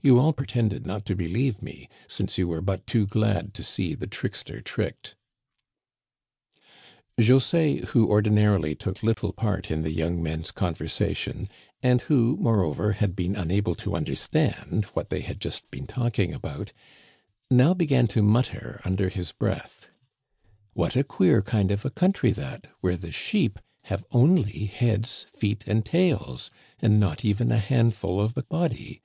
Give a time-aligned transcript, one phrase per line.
[0.00, 3.94] You all pretended not to believe me, since you were but too glad to see
[3.94, 5.14] the trickster tricked."
[7.20, 11.50] José, who ordinarily took little part in the young men's conversation,
[11.82, 16.72] and who, moreover, had been unable to understand what they had just been talking about,
[17.50, 19.88] now began to mutter under his breath:
[20.72, 25.84] What a queer kind of a country that, where the sheep have only heads, feet, and
[25.84, 29.02] tails, and not even a handful of a body